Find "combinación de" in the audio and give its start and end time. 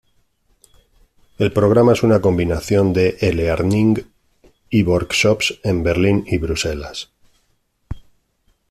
2.21-3.19